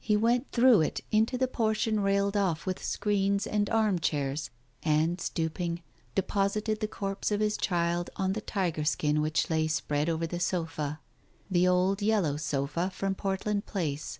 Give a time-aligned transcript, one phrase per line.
[0.00, 4.50] He went through it into the portion railed off with screens and arm chairs,
[4.82, 5.82] and, stooping,
[6.16, 10.40] deposited the corpse of his child on the tiger skin which lay spread over the
[10.40, 10.98] sofa—
[11.48, 14.18] the old yellow sofa from Portland Place.